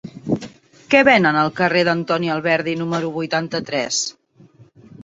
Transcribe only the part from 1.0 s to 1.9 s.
venen al carrer